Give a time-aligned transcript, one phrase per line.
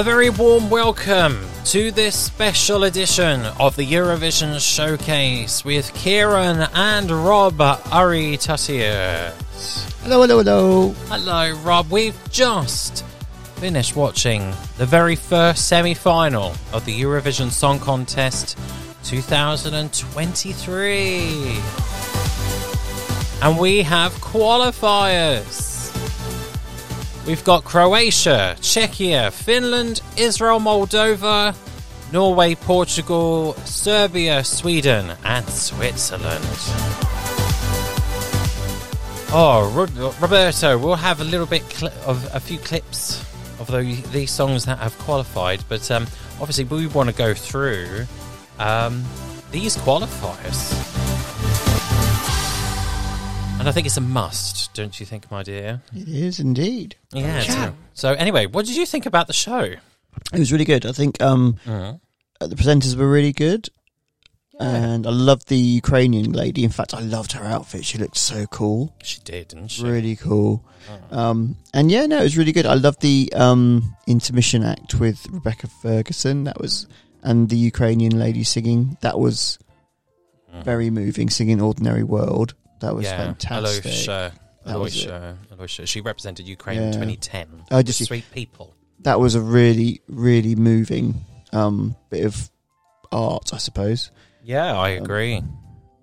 [0.00, 7.10] A very warm welcome to this special edition of the Eurovision Showcase with Ciaran and
[7.10, 9.34] Rob Urry-Tuttiett.
[10.02, 10.94] Hello, hello, hello.
[11.08, 11.90] Hello, Rob.
[11.90, 13.04] We've just
[13.56, 18.56] finished watching the very first semi final of the Eurovision Song Contest
[19.04, 21.60] 2023.
[23.42, 25.69] And we have qualifiers.
[27.30, 31.54] We've got Croatia, Czechia, Finland, Israel, Moldova,
[32.12, 36.44] Norway, Portugal, Serbia, Sweden, and Switzerland.
[39.32, 39.70] Oh,
[40.20, 41.62] Roberto, we'll have a little bit
[42.04, 43.24] of a few clips
[43.60, 46.08] of the, these songs that have qualified, but um,
[46.40, 48.06] obviously we want to go through
[48.58, 49.04] um,
[49.52, 51.09] these qualifiers.
[53.60, 55.82] And I think it's a must, don't you think, my dear?
[55.94, 56.96] It is indeed.
[57.12, 57.40] Yeah.
[57.42, 59.60] So, so anyway, what did you think about the show?
[59.60, 60.86] It was really good.
[60.86, 62.00] I think um, Mhm.
[62.40, 63.68] uh, the presenters were really good.
[64.58, 66.64] And I loved the Ukrainian lady.
[66.64, 67.84] In fact, I loved her outfit.
[67.86, 68.94] She looked so cool.
[69.02, 69.82] She did, didn't she?
[69.84, 70.62] Really cool.
[71.10, 72.66] Um, and yeah, no, it was really good.
[72.66, 76.44] I loved the um, intermission act with Rebecca Ferguson.
[76.44, 76.86] That was,
[77.22, 78.98] and the Ukrainian lady singing.
[79.00, 79.58] That was
[80.62, 81.30] very moving.
[81.30, 83.16] Singing "Ordinary World." That was yeah.
[83.16, 83.84] fantastic.
[83.84, 84.32] Alyosha,
[84.64, 85.08] That was it.
[85.08, 85.86] Alyosha, Alyosha.
[85.86, 87.64] She represented Ukraine in 2010.
[87.70, 88.04] Oh, she?
[88.04, 88.74] Sweet people.
[89.00, 92.50] That was a really, really moving um, bit of
[93.12, 94.10] art, I suppose.
[94.42, 95.42] Yeah, I agree.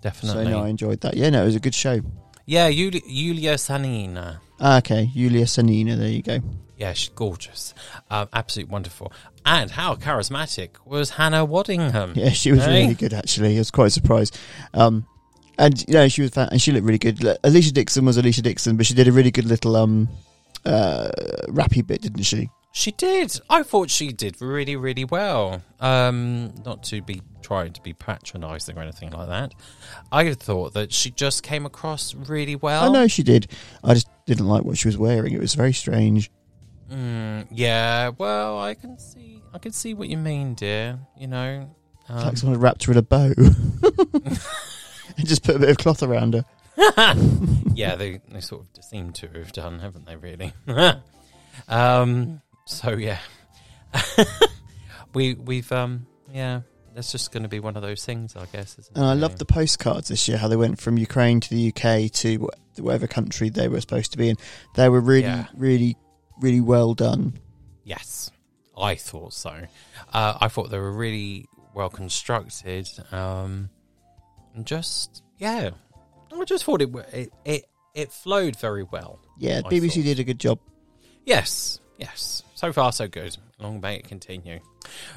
[0.01, 0.45] Definitely.
[0.45, 1.15] So no, I enjoyed that.
[1.17, 2.01] Yeah, no, it was a good show.
[2.45, 4.39] Yeah, Yulia, Yulia Sanina.
[4.59, 5.97] Ah, okay, Yulia Sanina.
[5.97, 6.39] There you go.
[6.77, 7.73] Yeah, she's gorgeous.
[8.09, 9.11] Um, absolutely wonderful.
[9.45, 12.15] And how charismatic was Hannah Waddingham?
[12.15, 13.13] Yeah, she was really good.
[13.13, 14.37] Actually, I was quite surprised.
[14.73, 15.07] Um,
[15.57, 17.23] and you know, she was fan- and she looked really good.
[17.23, 20.07] Like, Alesha Dixon was Alesha Dixon, but she did a really good little um,
[20.65, 21.09] uh,
[21.47, 22.49] rappy bit, didn't she?
[22.73, 23.39] She did.
[23.49, 25.63] I thought she did really, really well.
[25.79, 29.53] Um, not to be trying to be patronising or anything like that.
[30.11, 32.83] I thought that she just came across really well.
[32.83, 33.47] I know she did.
[33.83, 35.33] I just didn't like what she was wearing.
[35.33, 36.29] It was very strange.
[36.91, 38.11] Mm, yeah.
[38.15, 39.41] Well, I can see.
[39.53, 40.99] I can see what you mean, dear.
[41.17, 41.73] You know.
[42.01, 43.33] It's Um, like someone wrapped her in a bow
[45.17, 46.45] and just put a bit of cloth around her.
[47.73, 50.15] yeah, they they sort of seem to have done, haven't they?
[50.15, 50.53] Really.
[51.67, 52.41] um.
[52.65, 53.19] So yeah,
[55.13, 56.61] we we've um yeah.
[56.93, 58.75] That's just going to be one of those things, I guess.
[58.79, 59.17] Isn't And I it?
[59.17, 62.79] loved the postcards this year, how they went from Ukraine to the UK to wh-
[62.79, 64.35] whatever country they were supposed to be in.
[64.73, 65.45] They were really, Yeah.
[65.53, 65.95] really,
[66.41, 67.33] really well done.
[67.83, 68.31] Yes,
[68.75, 69.51] I thought so.
[70.11, 71.45] Uh, I thought they were really
[71.75, 72.89] well constructed.
[73.11, 73.69] Um,
[74.57, 75.69] and just yeah,
[76.35, 79.19] I just thought it it it, it flowed very well.
[79.37, 80.03] Yeah, I BBC thought.
[80.03, 80.59] did a good job.
[81.25, 82.43] Yes, yes.
[82.55, 83.37] So far, so good.
[83.59, 84.59] Long may it continue.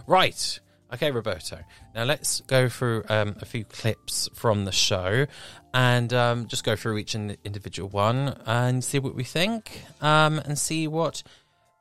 [0.06, 0.61] Right.
[0.93, 1.61] Okay, Roberto.
[1.95, 5.27] Now let's go through um, a few clips from the show
[5.72, 10.59] and um, just go through each individual one and see what we think um, and
[10.59, 11.22] see what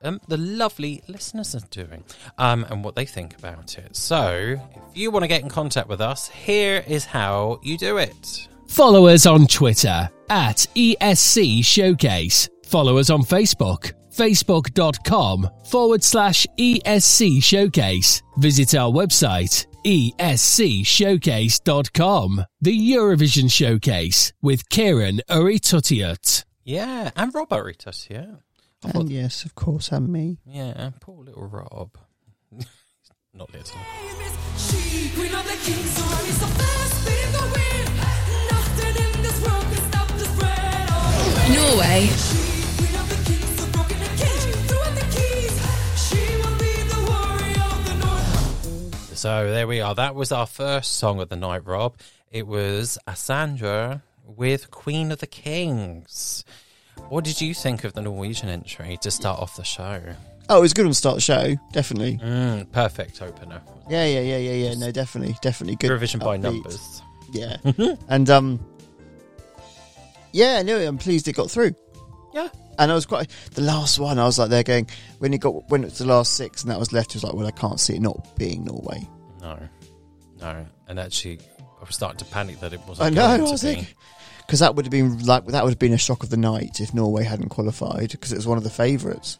[0.01, 2.03] um, the lovely listeners are doing
[2.37, 3.95] um, and what they think about it.
[3.95, 4.55] So,
[4.91, 8.47] if you want to get in contact with us, here is how you do it.
[8.67, 12.47] Follow us on Twitter at ESC Showcase.
[12.65, 18.21] Follow us on Facebook, facebook.com forward slash ESC Showcase.
[18.37, 22.45] Visit our website, escshowcase.com.
[22.61, 26.45] The Eurovision Showcase with Ciaran Urry-Tuttiett.
[26.63, 27.51] Yeah, and Rob
[28.09, 28.35] yeah.
[28.83, 30.37] I thought- And yes, of course, and me.
[30.45, 31.97] Yeah, poor little Rob.
[33.33, 33.77] Not little.
[34.57, 37.89] She, queen of the kings, so ready, so fast, speed the wind.
[38.51, 43.59] Nothing in this world can stop the spread of Norway, She, queen of the kings,
[43.59, 45.55] so broken the cage, threw in the keys.
[46.07, 49.17] She will be the warrior of the north.
[49.17, 49.93] So there we are.
[49.95, 51.97] That was our first song of the night, Rob.
[52.31, 56.43] It was Alessandra with Queen of the Kings.
[57.09, 60.01] What did you think of the Norwegian entry to start off the show?
[60.49, 62.17] Oh, it was good on start the show, definitely.
[62.17, 63.61] Mm, perfect opener.
[63.89, 64.73] Yeah, yeah, yeah, yeah, yeah.
[64.75, 65.91] No, definitely, definitely good.
[65.91, 66.41] Eurovision by upbeat.
[66.41, 67.01] numbers.
[67.31, 67.57] Yeah,
[68.09, 68.59] and um,
[70.31, 71.73] yeah, no, I'm pleased it got through.
[72.33, 72.49] Yeah.
[72.77, 74.19] And I was quite the last one.
[74.19, 76.71] I was like, they're going when it got when it was the last six, and
[76.71, 77.11] that was left.
[77.11, 79.07] It was like, well, I can't see it not being Norway.
[79.41, 79.59] No,
[80.39, 80.65] no.
[80.87, 83.25] And actually, I was starting to panic that it wasn't I know.
[83.25, 83.87] I to was be.
[84.49, 86.37] Thinking because that would have been like that would have been a shock of the
[86.37, 89.39] night if Norway hadn't qualified because it was one of the favourites.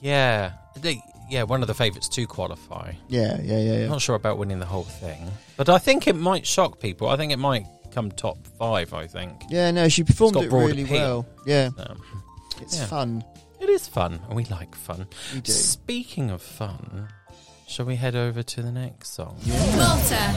[0.00, 0.52] Yeah.
[0.76, 2.92] They, yeah, one of the favourites to qualify.
[3.08, 3.86] Yeah, yeah, yeah, yeah.
[3.88, 5.30] Not sure about winning the whole thing.
[5.56, 7.08] But I think it might shock people.
[7.08, 9.42] I think it might come top five, I think.
[9.50, 10.96] Yeah, no, she performed it really appeal.
[10.96, 11.26] well.
[11.46, 12.00] Yeah, Um,
[12.60, 12.86] it's Yeah.
[12.86, 13.22] fun.
[13.60, 15.06] it is fun, and we like fun.
[15.34, 15.52] We do.
[15.52, 17.08] Speaking of fun,
[17.68, 19.36] shall we head over to the next song?
[19.76, 20.34] Malta.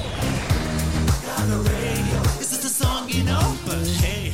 [3.13, 4.31] You know, but hey,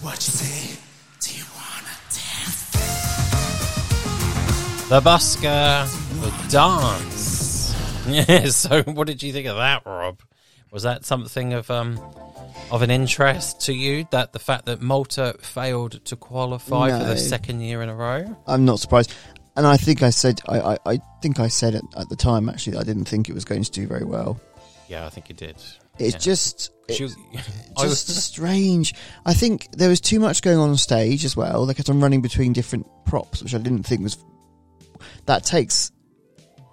[0.00, 0.76] what you say?
[1.20, 2.70] Do you wanna dance?
[4.88, 5.86] The Busker,
[6.20, 7.30] the dance.
[8.08, 8.46] Yeah.
[8.46, 10.18] So, what did you think of that, Rob?
[10.72, 12.00] Was that something of um
[12.72, 14.08] of an interest to you?
[14.10, 18.36] That the fact that Malta failed to qualify for the second year in a row?
[18.48, 19.14] I'm not surprised.
[19.54, 22.48] And I think I said, I, I, I think I said it at the time
[22.48, 24.40] actually, that I didn't think it was going to do very well.
[24.88, 25.62] Yeah, I think it did.
[25.98, 26.18] It's Yeah.
[26.18, 28.94] just, I just strange.
[29.24, 31.66] I think there was too much going on on stage as well.
[31.66, 34.16] They kept on running between different props, which I didn't think was.
[35.26, 35.90] That takes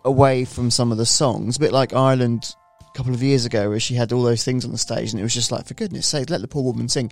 [0.06, 3.70] away from some of the songs, a bit like Ireland a couple of years ago,
[3.70, 5.74] where she had all those things on the stage, and it was just like, for
[5.74, 7.12] goodness sake, let the poor woman sing.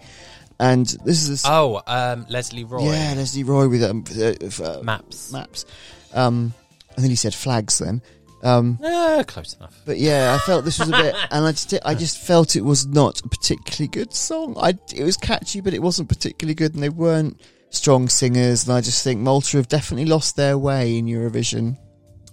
[0.59, 2.91] And this is oh, um, Lesley Roy.
[2.91, 5.31] yeah, Lesley Roy with um, uh, uh, Maps.
[5.31, 5.65] maps.
[6.13, 6.53] Um,
[6.97, 8.01] I think he said flags then.
[8.47, 9.79] Um, Ah, close enough.
[9.85, 12.63] but yeah, I felt this was a bit, and I just, I just felt it
[12.63, 14.55] was not a particularly good song.
[14.59, 17.39] I, it was catchy, but it wasn't particularly good, and they weren't
[17.69, 18.67] strong singers.
[18.67, 21.77] And I just think Malta have definitely lost their way in Eurovision.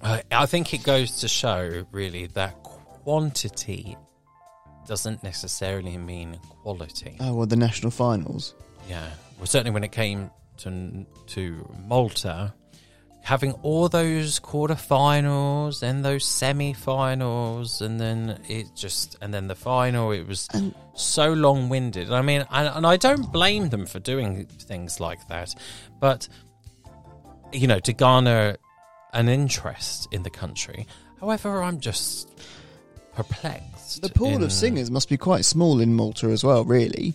[0.03, 3.97] Uh, I think it goes to show, really, that quantity
[4.87, 7.17] doesn't necessarily mean quality.
[7.21, 8.55] Oh, well, the national finals.
[8.89, 9.09] Yeah.
[9.39, 12.53] Well, certainly when it came to to Malta,
[13.25, 20.13] having all those quarterfinals and those semi-finals, and then it just and then the final,
[20.13, 22.13] it was And- so long-winded.
[22.13, 25.55] I mean, and, and I don't blame them for doing things like that,
[26.01, 26.29] but
[27.53, 28.57] you know, to garner
[29.13, 30.87] an interest in the country.
[31.21, 32.29] However, I'm just
[33.15, 34.03] perplexed.
[34.03, 36.65] The pool in- of singers must be quite small in Malta as well.
[36.65, 37.15] Really,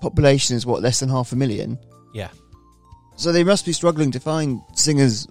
[0.00, 1.78] population is what less than half a million.
[2.12, 2.28] Yeah,
[3.16, 5.28] So they must be struggling to find singers.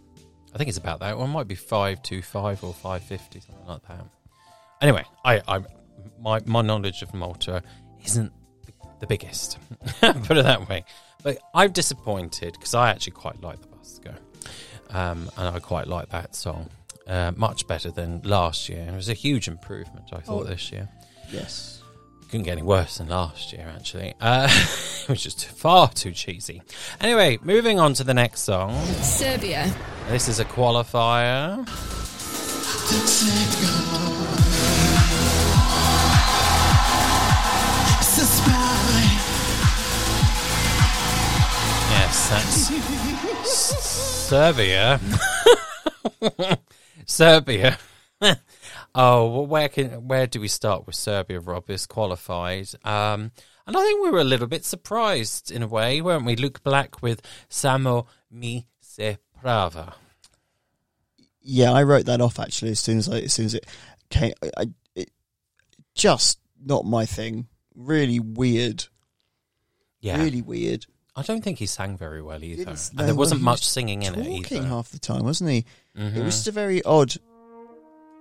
[0.54, 1.18] I think it's about that.
[1.18, 4.06] Well, it might be five two five or five fifty, something like that.
[4.82, 5.60] Anyway, I, I
[6.20, 7.64] my my knowledge of Malta
[8.06, 8.32] isn't
[9.00, 9.58] the biggest,
[10.02, 10.86] put it that way.
[11.24, 14.16] But I'm disappointed because I actually quite like the Busker,
[14.90, 16.70] um, and I quite like that song.
[17.08, 18.88] Uh, much better than last year.
[18.88, 20.44] It was a huge improvement, I thought, Oh.
[20.46, 20.88] this year.
[21.32, 21.81] Yes.
[22.32, 24.14] Couldn't get any worse than last year, actually.
[24.22, 26.62] Uh, it was just far too cheesy.
[27.02, 28.74] Anyway, moving on to the next song.
[29.02, 29.70] Serbia.
[30.08, 31.68] This is a qualifier.
[41.92, 42.70] Yes, that's
[44.30, 45.02] Serbia.
[47.06, 47.78] Serbia.
[48.96, 51.40] oh, well, where can where do we start with Serbia?
[51.40, 53.32] Rob is qualified, um,
[53.68, 56.36] and I think we were a little bit surprised in a way, weren't we?
[56.36, 59.94] Luke Black with Samo mi se spava.
[61.42, 63.66] Yeah, I wrote that off actually as soon as I, as soon as it
[64.10, 64.34] came.
[64.44, 65.12] I, I it,
[65.96, 67.48] just not my thing.
[67.76, 68.86] Really weird.
[70.02, 70.86] Yeah, Really weird.
[71.16, 74.24] I don't think he sang very well either, and there wasn't much singing in it
[74.44, 74.68] Talking either.
[74.68, 75.66] half the time, wasn't he?
[75.98, 76.16] Mhm.
[76.16, 77.14] It was just a very odd.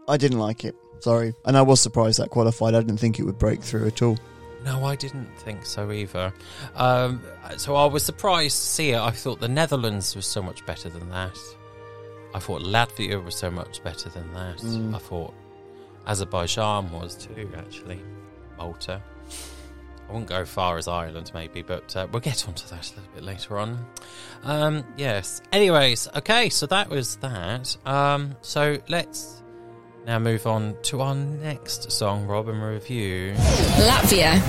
[0.08, 0.74] I didn't like it.
[1.00, 2.74] Sorry, and I was surprised that qualified.
[2.74, 4.18] I didn't think it would break through at all.
[4.64, 6.32] No, I didn't think so either.
[6.74, 7.22] Um,
[7.56, 8.98] so I was surprised to see it.
[9.00, 11.38] I thought the Netherlands was so much better than that.
[12.34, 14.58] I thought Latvia was so much better than that.
[14.58, 14.94] Mm.
[14.94, 15.34] I thought
[16.06, 18.00] Azerbaijan was too, actually.
[18.58, 19.02] Malta.
[20.08, 23.14] I wouldn't go far as Ireland, maybe, but uh, we'll get onto that a little
[23.14, 23.86] bit later on.
[24.42, 25.40] Um, yes.
[25.52, 27.76] Anyways, okay, so that was that.
[27.86, 29.39] Um, so let's
[30.06, 33.32] now move on to our next song, Rob, and review.
[33.78, 34.40] Latvia.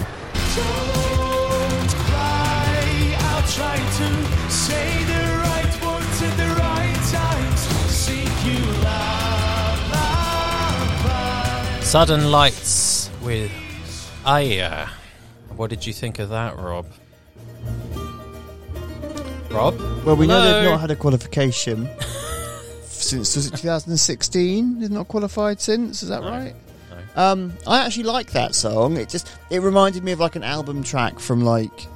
[2.06, 7.60] Cry, I'll try to say the right words at the right times.
[7.92, 11.84] Seek you love, love, love.
[11.84, 13.52] Sudden Lights with
[14.24, 14.88] Aijā.
[15.56, 16.86] What did you think of that, Rob?
[19.52, 19.78] Rob?
[20.06, 21.90] Well, we know they've not had a qualification
[23.12, 24.80] since was it 2016.
[24.80, 26.02] They've not qualified since.
[26.04, 26.30] Is that No.
[26.30, 26.56] right?
[27.16, 28.96] Um, I actually like that song.
[28.98, 31.88] It just it reminded me of like an album track from like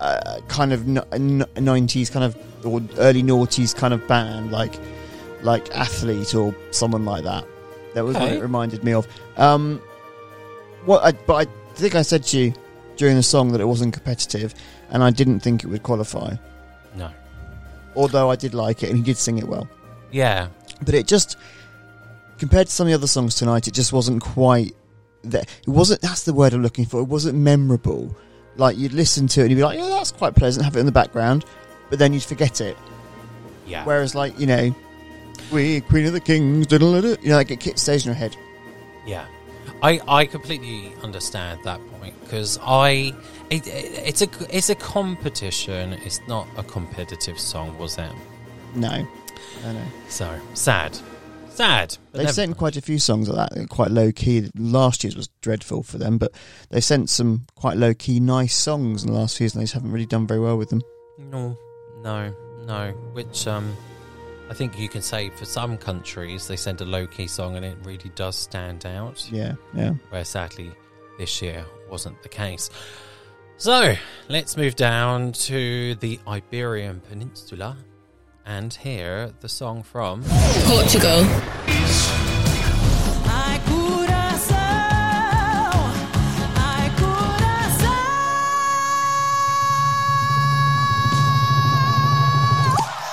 [0.00, 4.74] uh, kind of nineties kind of or early noughties kind of band, like
[5.42, 7.44] like athlete or someone like that.
[7.94, 9.06] That was what it reminded me of.
[9.36, 9.82] Um,
[10.86, 12.54] what I, but I think I said to you
[12.96, 14.54] during the song that it wasn't competitive,
[14.90, 16.36] and I didn't think it would qualify.
[16.96, 17.10] No.
[17.96, 19.68] Although I did like it, and he did sing it well.
[20.14, 20.48] Yeah.
[20.80, 21.36] But it just
[22.38, 24.76] compared to some of the other songs tonight, it just wasn't quite
[25.22, 25.42] there.
[25.42, 26.02] It wasn't.
[26.02, 27.00] That's the word I'm looking for.
[27.00, 28.14] It wasn't memorable.
[28.56, 30.80] Like you'd listen to it and you'd be like, "Yeah, that's quite pleasant." Have it
[30.80, 31.44] in the background,
[31.90, 32.76] but then you'd forget it.
[33.66, 33.84] Yeah.
[33.84, 34.74] Whereas, like you know,
[35.50, 38.36] we Queen of the Kings, you know, like it stays in your head.
[39.04, 39.26] Yeah,
[39.82, 43.12] I I completely understand that point because I
[43.50, 45.94] it, it, it's a it's a competition.
[46.04, 48.12] It's not a competitive song, was it?
[48.76, 49.06] No,
[49.64, 49.84] I know.
[50.08, 50.98] So sad,
[51.50, 51.96] sad.
[52.12, 54.50] They've never- sent quite a few songs like that, quite low key.
[54.56, 56.32] Last year's was dreadful for them, but
[56.70, 59.64] they sent some quite low key, nice songs in the last few years, and they
[59.64, 60.82] just haven't really done very well with them.
[61.18, 61.56] no,
[62.02, 62.34] no,
[62.66, 62.90] no.
[63.12, 63.74] Which um,
[64.50, 67.64] I think you can say for some countries they send a low key song and
[67.64, 69.26] it really does stand out.
[69.32, 69.94] Yeah, yeah.
[70.10, 70.70] where sadly
[71.18, 72.68] this year wasn't the case.
[73.56, 73.94] So
[74.28, 77.76] let's move down to the Iberian Peninsula
[78.46, 80.22] and hear the song from
[80.66, 81.24] Portugal.
[83.26, 84.54] Ai coração,
[86.56, 87.98] ai coração,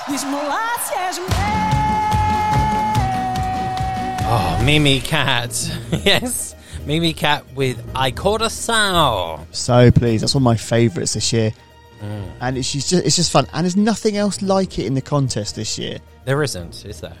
[0.08, 1.28] diz-me lá se és meu.
[4.28, 5.50] oh, Mimi Cat.
[6.04, 6.54] yes,
[6.86, 9.40] Mimi Cat with Ai Coração.
[9.52, 10.22] So pleased.
[10.22, 11.52] That's one of my favourites this year,
[12.40, 13.46] and it's just it's just fun.
[13.52, 15.98] And there's nothing else like it in the contest this year.
[16.24, 17.16] There isn't, is there?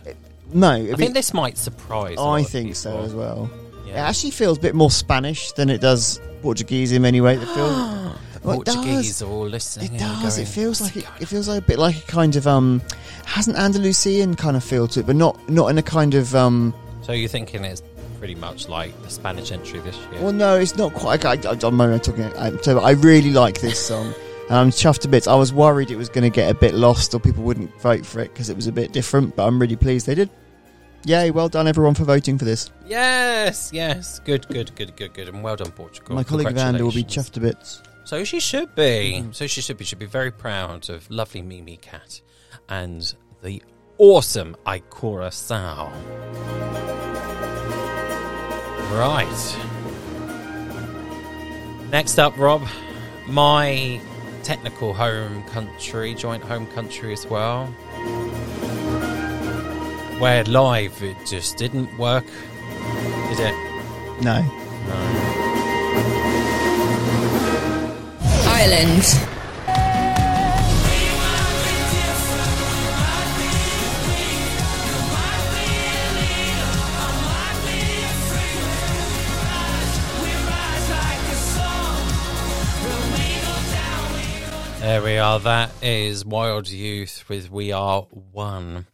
[0.52, 2.18] No, I, I mean, think this might surprise.
[2.18, 3.50] I think so as well.
[3.86, 7.42] It actually feels a bit more Spanish than it does Portuguese in many ways.
[7.42, 9.22] It feels Well, Portuguese does.
[9.22, 9.94] are all listening.
[9.94, 10.36] It does.
[10.36, 12.82] going, It feels like it, it feels like a bit like a kind of um
[13.24, 16.34] has an Andalusian kind of feel to it, but not not in a kind of
[16.34, 16.74] um.
[17.02, 17.82] So you're thinking it's
[18.22, 20.22] pretty much like the Spanish entry this year?
[20.22, 21.24] Well, no, it's not quite.
[21.24, 22.24] I, I, I'm talking.
[22.36, 24.14] I'm, I really like this song,
[24.48, 25.26] and I'm chuffed to bits.
[25.26, 28.04] I was worried it was going to get a bit lost or people wouldn't vote
[28.04, 30.30] for it because it was a bit different, but I'm really pleased they did.
[31.04, 31.32] Yay!
[31.32, 32.70] Well done, everyone, for voting for this.
[32.86, 34.20] Yes, yes.
[34.20, 35.28] Good, good, good, good, good.
[35.28, 36.14] And well done, Portugal.
[36.14, 37.82] My colleague Vanda will be chuffed to bits.
[38.04, 39.22] So she should be.
[39.24, 39.34] Mm.
[39.34, 39.84] So she should be.
[39.84, 42.20] Should be very proud of lovely Mimi Cat
[42.68, 43.62] and the
[43.98, 45.92] awesome Ai Coração.
[48.92, 49.56] Right.
[51.90, 52.62] Next up, Rob,
[53.28, 54.00] my
[54.42, 57.66] technical home country, joint home country as well.
[60.18, 62.26] Where live it just didn't work,
[63.28, 63.54] did it?
[64.22, 64.42] No,
[64.88, 65.18] No.
[68.46, 69.41] Ireland.
[84.82, 85.38] There we are.
[85.38, 88.86] That is Wild Youth with We Are One.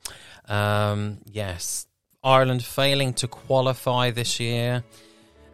[0.46, 1.86] Um, yes,
[2.22, 4.84] Ireland failing to qualify this year,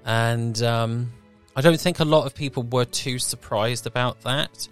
[0.05, 1.13] and um,
[1.55, 4.67] I don't think a lot of people were too surprised about that.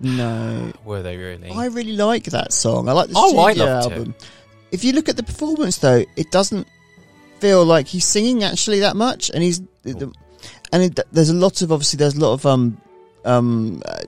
[0.00, 0.72] no.
[0.82, 1.50] Were they really?
[1.50, 2.88] I really like that song.
[2.88, 3.92] I like the Oh, I studio loved it.
[3.98, 4.14] album.
[4.70, 6.66] If you look at the performance, though, it doesn't
[7.38, 11.70] feel like he's singing actually that much, and he's and it, there's a lot of
[11.70, 12.80] obviously there's a lot of um
[13.24, 14.02] um uh,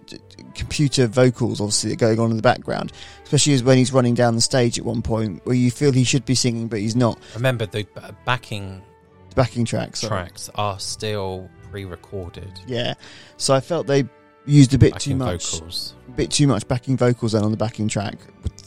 [0.54, 2.92] computer vocals obviously that are going on in the background,
[3.24, 6.04] especially as when he's running down the stage at one point where you feel he
[6.04, 7.18] should be singing but he's not.
[7.34, 7.86] Remember, the
[8.24, 8.82] backing
[9.30, 10.10] The backing tracks, sorry.
[10.24, 12.60] tracks are still pre-recorded.
[12.66, 12.94] yeah.
[13.36, 14.04] So I felt they
[14.46, 15.94] used a bit too much, vocals.
[16.08, 18.14] a bit too much backing vocals then on the backing track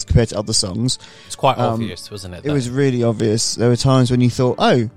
[0.07, 0.97] compared to other songs.
[1.27, 2.45] It's quite Um, obvious, wasn't it?
[2.45, 3.55] It was really obvious.
[3.55, 4.89] There were times when you thought, oh,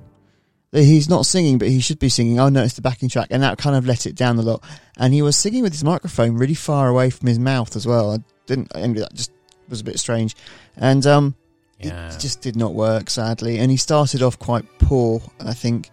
[0.72, 2.38] that he's not singing, but he should be singing.
[2.38, 4.62] Oh no, it's the backing track, and that kind of let it down a lot.
[4.96, 8.12] And he was singing with his microphone really far away from his mouth as well.
[8.12, 8.74] I didn't.
[8.74, 9.32] I that just
[9.68, 10.36] was a bit strange,
[10.76, 11.34] and um,
[11.80, 12.14] yeah.
[12.14, 13.58] it just did not work sadly.
[13.58, 15.20] And he started off quite poor.
[15.40, 15.90] I think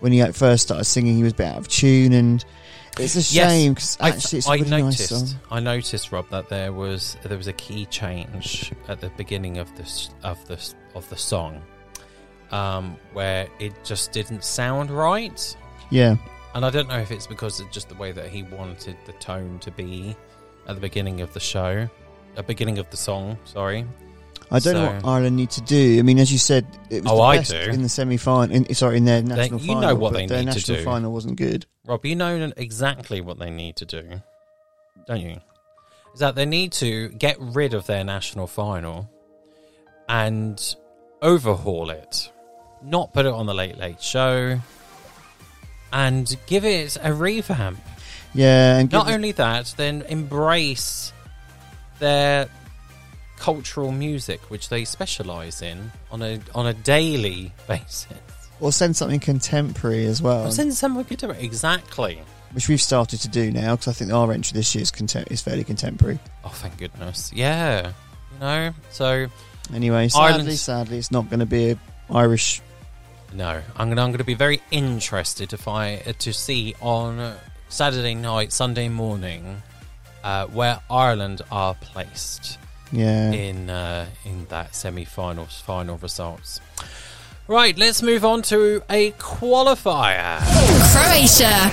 [0.00, 2.44] when he at first started singing, he was a bit out of tune, and
[2.98, 5.10] it's a shame because I, actually it's a I really noticed.
[5.10, 5.40] nice song.
[5.50, 9.74] I noticed, Rob, that there was there was a key change at the beginning of
[9.76, 11.62] this of this of the song,
[12.50, 15.56] um, where it just didn't sound right.
[15.90, 16.16] Yeah,
[16.54, 19.12] And I don't know if it's because of just the way that he wanted the
[19.14, 20.14] tone to be
[20.66, 21.88] at the beginning of the show,
[22.32, 23.38] at the beginning of the song.
[23.44, 23.86] Sorry.
[24.50, 25.98] I don't know what Ireland need to do.
[25.98, 27.70] I mean, as you said, it was Oh, the I do.
[27.70, 28.64] in the semi-final.
[28.74, 30.84] Sorry, in their national you know what they their need to national do.
[30.84, 31.66] final wasn't good.
[31.86, 34.22] Rob, you know exactly what they need to do,
[35.06, 35.36] don't you?
[36.14, 39.10] Is that they need to get rid of their national final
[40.08, 40.74] and
[41.22, 42.30] overhaul it,
[42.82, 44.60] not put it on the Late Late Show,
[45.92, 47.78] and give it a revamp.
[48.34, 51.12] Yeah, and Not only that, then embrace
[51.98, 52.48] their
[53.38, 58.06] cultural music, which they specialise in on a on a daily basis.
[58.60, 62.20] or send something contemporary as well, someone could do it exactly.
[62.52, 65.30] which we've started to do now because I think our entry this year is, contem-
[65.30, 66.18] is fairly contemporary.
[66.44, 67.32] Oh, thank goodness.
[67.32, 67.92] Yeah,
[68.34, 68.72] you know.
[68.90, 69.28] So
[69.72, 71.78] Anyway, sadly, sadly, it's not going to be a
[72.10, 72.60] Irish.
[73.32, 77.34] No, I'm gonna I'm gonna be very interested if I uh, to see on
[77.68, 79.62] Saturday night, Sunday morning,
[80.24, 82.58] uh, where Ireland are placed.
[82.90, 86.60] Yeah, in uh, in that semi-finals final results.
[87.46, 90.38] Right, let's move on to a qualifier.
[90.92, 91.70] Croatia.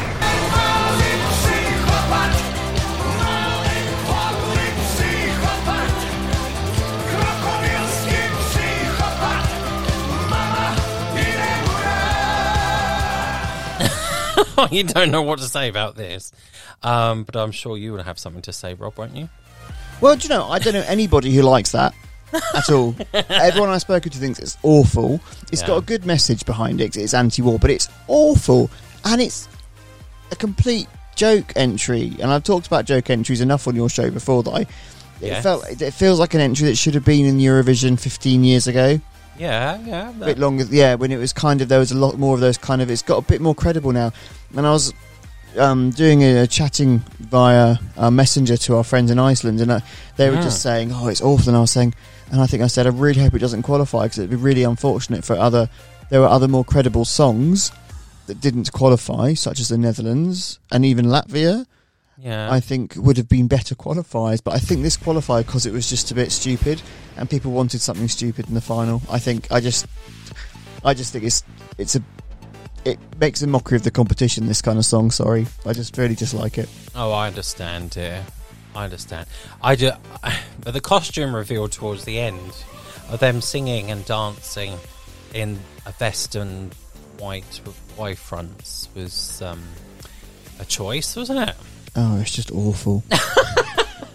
[14.72, 16.32] you don't know what to say about this,
[16.84, 19.30] um, but I'm sure you will have something to say, Rob, won't you?
[20.02, 21.94] Well, do you know, I don't know anybody who likes that
[22.54, 22.96] at all.
[23.14, 25.20] Everyone I've spoken to thinks it's awful.
[25.52, 25.68] It's Yeah.
[25.70, 26.90] got a good message behind it.
[26.94, 28.70] 'cause It's anti-war, but it's awful,
[29.06, 29.48] and it's
[30.32, 32.14] a complete joke entry.
[32.20, 34.60] And I've talked about joke entries enough on your show before that I.
[35.22, 35.44] It Yes.
[35.44, 39.00] felt it feels like an entry that should have been in Eurovision 15 years ago.
[39.38, 40.10] Yeah, yeah.
[40.10, 40.96] A bit longer, yeah.
[40.96, 42.90] When it was kind of there was a lot more of those kind of.
[42.90, 44.12] It's got a bit more credible now.
[44.56, 44.94] And I was
[45.58, 49.80] um, doing a, a chatting via uh, Messenger to our friends in Iceland, and uh,
[50.18, 50.44] they were Mm.
[50.44, 51.94] just saying, "Oh, it's awful." And I was saying,
[52.32, 54.64] and I think I said, "I really hope it doesn't qualify because it'd be really
[54.64, 55.70] unfortunate for other."
[56.10, 57.72] There were other more credible songs
[58.28, 61.66] that didn't qualify, such as the Netherlands and even Latvia.
[62.18, 62.52] Yeah.
[62.52, 65.90] I think would have been better qualified, but I think this qualified because it was
[65.90, 66.82] just a bit stupid,
[67.18, 69.02] and people wanted something stupid in the final.
[69.10, 69.86] I think I just,
[70.84, 71.44] I just think it's
[71.78, 72.04] it's a,
[72.86, 74.48] it makes a mockery of the competition.
[74.48, 76.70] This kind of song, sorry, I just really dislike it.
[76.96, 78.24] Oh, I understand, dear.
[78.76, 79.28] I understand.
[79.62, 79.92] I do,
[80.62, 82.52] but the costume reveal towards the end
[83.10, 84.78] of them singing and dancing
[85.34, 86.74] in a vest and
[87.18, 89.64] white with white fronts was um,
[90.60, 91.56] a choice, wasn't it?
[91.96, 93.04] Oh, it's just awful.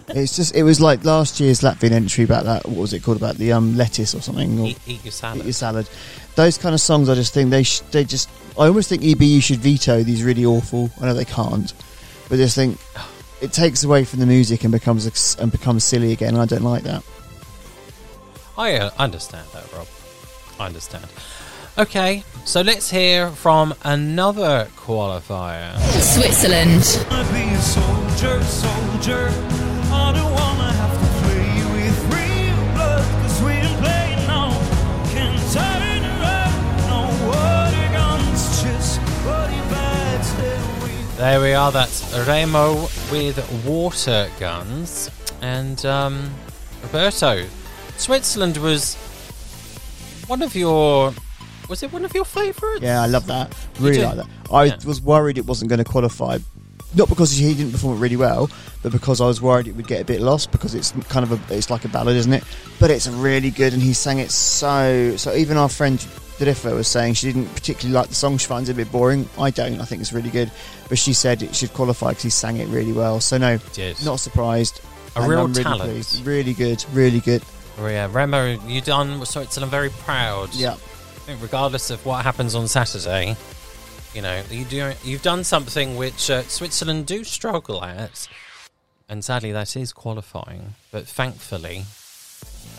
[0.09, 2.67] it's just it was like last year's Latvian entry about that.
[2.67, 4.59] What was it called about the um lettuce or something?
[4.59, 5.39] Or Eat, eat your salad.
[5.39, 5.89] Eat your salad.
[6.35, 8.29] Those kind of songs, I just think they sh- they just.
[8.57, 10.91] I almost think EBU should veto these really awful.
[11.01, 11.73] I know they can't,
[12.29, 12.77] but I just think
[13.41, 16.33] it takes away from the music and becomes ex- and becomes silly again.
[16.33, 17.03] And I don't like that.
[18.57, 19.87] I uh, understand that, Rob.
[20.59, 21.07] I understand.
[21.77, 25.73] Okay, so let's hear from another qualifier.
[26.01, 26.83] Switzerland.
[27.09, 29.29] wanna be a soldier, soldier.
[29.89, 34.51] I don't wanna have to play with real blood, cause we ain't playing no.
[35.13, 41.71] Can't turn around, no water guns, just body bags There we are.
[41.71, 42.81] That's Remo
[43.11, 45.09] with water guns,
[45.41, 46.31] and um,
[46.83, 47.45] Roberto.
[47.95, 48.95] Switzerland was
[50.27, 51.13] one of your.
[51.71, 52.81] Was it one of your favourites?
[52.81, 53.55] Yeah, I love that.
[53.79, 54.27] Really like that.
[54.51, 54.75] I Yeah.
[54.85, 56.37] was worried it wasn't going to qualify,
[56.95, 58.49] not because he didn't perform it really well,
[58.83, 61.31] but because I was worried it would get a bit lost because it's kind of
[61.31, 62.43] a it's like a ballad, isn't it?
[62.77, 65.33] But it's really good, and he sang it so so.
[65.33, 65.97] Even our friend
[66.39, 68.37] Derifa was saying she didn't particularly like the song.
[68.37, 69.29] She finds it a bit boring.
[69.39, 69.79] I don't.
[69.79, 70.51] I think it's really good,
[70.89, 73.21] but she said it should qualify because he sang it really well.
[73.21, 73.59] So no,
[74.03, 74.81] not surprised.
[75.15, 75.89] A real I'm really talent.
[75.89, 76.25] pleased.
[76.25, 76.83] Really good.
[76.91, 77.43] Really good.
[77.79, 80.53] Oh, yeah, Remo, you done Switzerland very proud.
[80.53, 80.75] Yeah.
[81.39, 83.35] Regardless of what happens on Saturday,
[84.13, 88.27] you know, you do, you've done something which uh, Switzerland do struggle at,
[89.07, 90.75] and sadly that is qualifying.
[90.91, 91.83] But thankfully,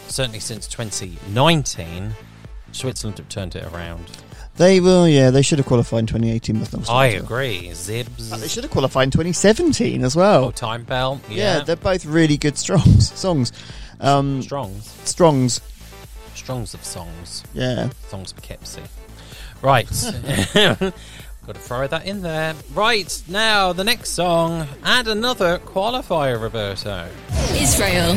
[0.09, 2.12] certainly since 2019,
[2.73, 4.11] Switzerland have turned it around.
[4.57, 5.09] They will.
[5.09, 6.59] Yeah, they should have qualified in 2018.
[6.61, 7.69] But not I agree.
[7.73, 8.38] Zibbz.
[8.38, 10.45] They should have qualified in 2017 as well.
[10.45, 11.21] Oh, Timebelle.
[11.31, 11.65] Yeah, Yeah.
[11.65, 13.51] they're both really good strongs songs.
[14.01, 14.91] Um, Strongs.
[15.05, 15.61] strongs,
[16.42, 17.44] Strongs of songs.
[17.55, 17.88] yeah.
[18.09, 18.83] Songs of Poughkeepsie.
[19.62, 19.87] Right.
[20.55, 22.55] Got to throw that in there.
[22.74, 27.09] Right, now the next song and another qualifier, Roberto.
[27.52, 28.14] Israel.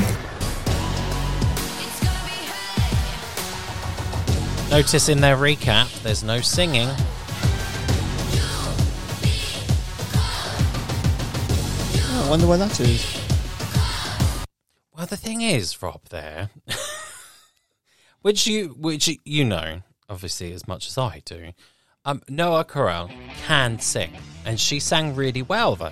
[4.71, 6.89] Notice in their recap, there's no singing.
[12.07, 13.21] Oh, I wonder why that is.
[14.97, 16.49] Well, the thing is, Rob, there,
[18.25, 21.51] which you, which you know, obviously as much as I do.
[22.05, 23.11] Um, Noa Kirel
[23.45, 24.13] can sing,
[24.45, 25.91] and she sang really well, though.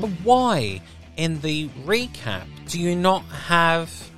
[0.00, 0.82] But why,
[1.16, 4.10] in the recap, do you not have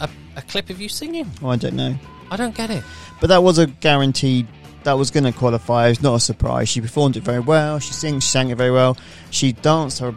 [0.00, 1.30] a, a clip of you singing?
[1.42, 1.96] Oh, I don't know,
[2.30, 2.84] I don't get it.
[3.18, 4.46] but that was a guaranteed.
[4.82, 5.88] That was going to qualify.
[5.88, 6.68] It's not a surprise.
[6.68, 7.78] She performed it very well.
[7.78, 8.98] She sings, she sang it very well.
[9.30, 10.14] She danced her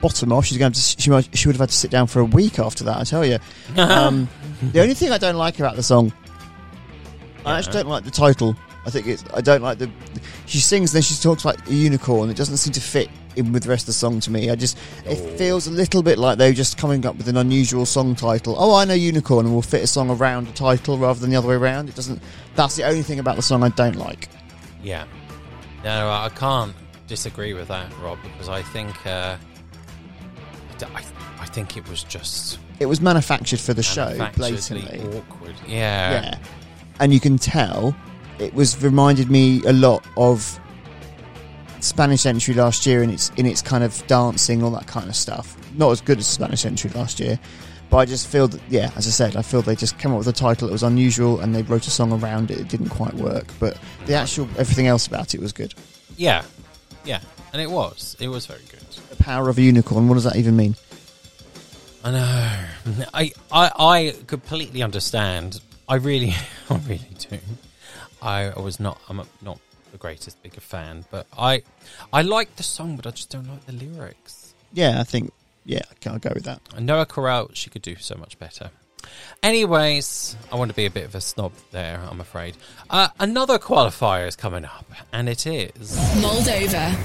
[0.00, 0.46] bottom off.
[0.46, 0.80] She's going to.
[0.80, 2.96] She, might, she would have had to sit down for a week after that.
[2.98, 3.38] I tell you.
[3.76, 4.28] Um,
[4.72, 6.12] the only thing I don't like about the song,
[7.46, 7.58] I Yeah.
[7.58, 8.56] actually don't like the title.
[8.86, 9.24] I think it's.
[9.34, 9.90] I don't like the.
[10.46, 12.30] She sings, then she talks like a unicorn.
[12.30, 14.50] It doesn't seem to fit in with the rest of the song to me.
[14.50, 14.76] I just.
[15.04, 18.56] It feels a little bit like they're just coming up with an unusual song title.
[18.58, 21.36] Oh, I know unicorn, and we'll fit a song around a title rather than the
[21.36, 21.88] other way around.
[21.88, 22.20] It doesn't.
[22.54, 24.28] That's the only thing about the song I don't like.
[24.82, 25.04] Yeah.
[25.84, 26.74] No, I can't
[27.06, 29.36] disagree with that, Rob, because I think uh,
[30.82, 31.02] I
[31.40, 35.00] I think it was just It was manufactured for the show, blatantly.
[35.16, 35.54] awkward.
[35.66, 36.22] Yeah.
[36.22, 36.38] yeah.
[37.00, 37.94] And you can tell
[38.38, 40.58] it was reminded me a lot of
[41.80, 45.16] Spanish Entry last year in its in its kind of dancing, all that kind of
[45.16, 45.56] stuff.
[45.76, 47.38] Not as good as Spanish Entry last year,
[47.88, 50.18] but I just feel that yeah, as I said, I feel they just came up
[50.18, 52.60] with a title that was unusual and they wrote a song around it.
[52.60, 55.74] It didn't quite work, but the actual everything else about it was good.
[56.16, 56.42] yeah,
[57.04, 57.20] yeah,
[57.52, 58.80] and it was, it was very good.
[59.10, 60.08] The power of a unicorn.
[60.08, 60.76] What does that even mean?
[62.04, 62.64] I know.
[63.12, 65.60] I, I, I completely understand.
[65.88, 66.34] I really,
[66.70, 67.38] I really do.
[68.22, 69.00] I, I was not.
[69.08, 69.58] I'm not
[69.92, 71.62] the greatest bigger fan, but I,
[72.12, 74.54] I like the song, but I just don't like the lyrics.
[74.72, 75.32] Yeah, I think
[75.64, 76.60] yeah, I'll go with that.
[76.74, 78.70] And Noa Kirel, she could do so much better.
[79.42, 82.56] Anyways, I want to be a bit of a snob there, I'm afraid.
[82.90, 85.96] Uh, another qualifier is coming up, and it is.
[86.16, 86.96] Moldova.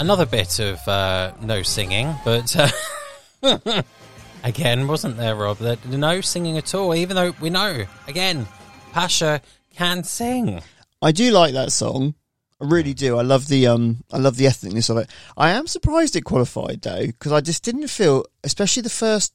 [0.00, 3.82] Another bit of uh, no singing, but uh,
[4.44, 5.58] again, wasn't there, Rob?
[5.58, 8.46] That no singing at all, even though we know, again,
[8.92, 9.40] Pasha
[9.74, 10.60] can sing.
[11.02, 12.14] I do like that song.
[12.60, 13.16] I really do.
[13.16, 15.08] I love the um, I love the ethnicness of it.
[15.36, 19.32] I am surprised it qualified though, because I just didn't feel, especially the first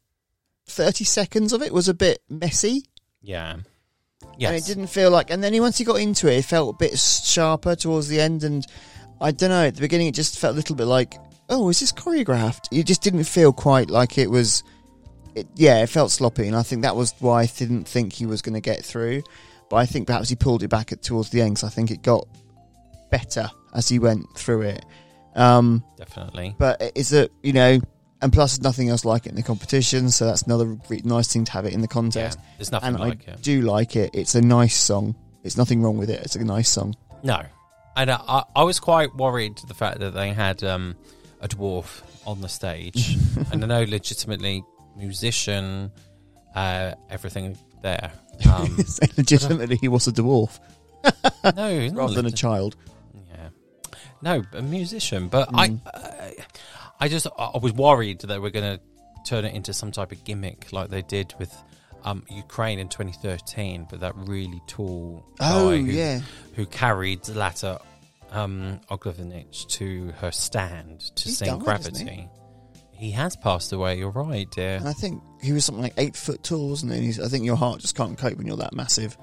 [0.68, 2.84] thirty seconds of it was a bit messy,
[3.22, 3.54] Yeah.
[4.40, 5.32] and it didn't feel like.
[5.32, 8.44] And then once he got into it, it felt a bit sharper towards the end.
[8.44, 8.64] And
[9.20, 9.66] I don't know.
[9.66, 11.16] At the beginning, it just felt a little bit like,
[11.50, 12.68] oh, is this choreographed?
[12.72, 14.64] It just didn't feel quite like it was.
[15.36, 18.26] It, yeah, it felt sloppy, and I think that was why I didn't think he
[18.26, 19.24] was going to get through.
[19.70, 21.56] But I think perhaps he pulled it back at, towards the end.
[21.58, 22.28] 'cause I think it got
[23.12, 24.86] better as he went through it.
[25.36, 26.56] Um, Definitely.
[26.58, 27.80] but is it you know,
[28.22, 31.28] and plus there's nothing else like it in the competition, so that's another re- nice
[31.32, 32.40] thing to have it in the contest.
[32.42, 32.50] Yeah.
[32.58, 33.42] There's nothing and like I it.
[33.42, 34.12] do like it.
[34.14, 35.16] It's a nice song.
[35.44, 36.22] It's nothing wrong with it.
[36.22, 36.96] It's a nice song.
[37.24, 37.42] No.
[37.98, 40.96] And uh, I, I was quite worried the fact that they had um,
[41.42, 43.18] a dwarf on the stage.
[43.52, 44.64] and I know legitimately
[44.96, 45.92] musician,
[46.56, 48.12] uh, everything there.
[48.52, 48.78] Um,
[49.16, 50.60] legitimately, he was a dwarf
[51.56, 52.76] no, not rather than a child.
[53.14, 53.50] Yeah.
[54.22, 55.28] No, a musician.
[55.28, 56.34] But I, I,
[57.00, 58.82] I just, I was worried that we're going to
[59.26, 61.56] turn it into some type of gimmick like they did with
[62.04, 66.20] um, Ukraine in 2013, but that really tall Oh guy who, yeah,
[66.56, 67.82] who carried Zlata
[68.32, 72.30] um, Ognevich to her stand to He's sing died, Gravity.
[72.96, 73.98] Hasn't He has passed away.
[73.98, 74.78] You're right, dear.
[74.78, 76.98] and I think he was something like eight foot tall, wasn't he?
[76.98, 79.18] And he's, I think your heart just can't cope when you're that massive.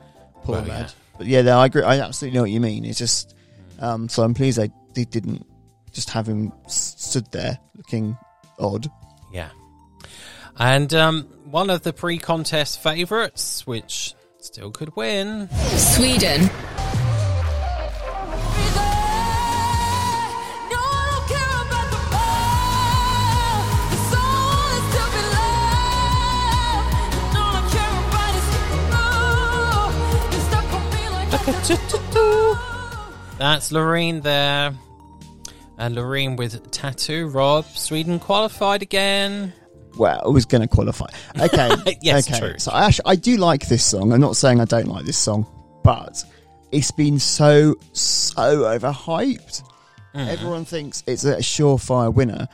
[0.45, 0.87] Poor Well, lad.
[0.87, 0.91] yeah.
[1.19, 1.83] But yeah, no, I agree.
[1.83, 2.85] I absolutely know what you mean.
[2.85, 3.35] It's just
[3.81, 5.47] um, so I'm pleased they, they didn't
[5.93, 8.17] just have him stood there looking
[8.59, 8.89] odd.
[9.33, 9.51] Yeah.
[10.59, 15.49] And um, one of the pre-contest favourites, which still could win.
[15.77, 16.49] Sweden.
[33.39, 34.73] That's Loreen there.
[35.79, 37.29] And Loreen with tattoo.
[37.29, 39.53] Rob, Sweden qualified again.
[39.97, 41.07] Well, I was going to qualify.
[41.39, 41.71] Okay.
[42.03, 42.39] Yes, okay.
[42.39, 42.59] true.
[42.59, 44.13] So I actually, I do like this song.
[44.13, 45.47] I'm not saying I don't like this song,
[45.85, 46.25] but
[46.73, 49.63] it's been so, so overhyped.
[50.15, 50.29] Mm.
[50.29, 52.49] Everyone thinks it's a surefire winner.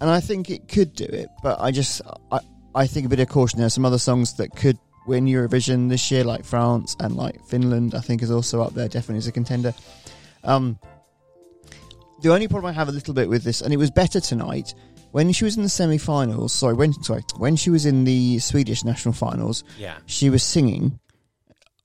[0.00, 2.02] And I think it could do it, but I just,
[2.32, 2.40] I,
[2.74, 3.58] I think a bit of caution.
[3.60, 7.94] There's some other songs that could win Eurovision this year, like France and like Finland,
[7.94, 9.74] I think is also up there, definitely as a contender.
[10.44, 10.78] Um,
[12.22, 14.74] the only problem I have a little bit with this, and it was better tonight,
[15.12, 16.52] when she was in the semi-finals.
[16.52, 19.96] Sorry, when sorry, when she was in the Swedish national finals, Yeah.
[20.06, 21.00] she was singing.